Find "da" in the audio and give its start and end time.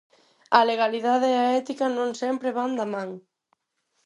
2.79-2.85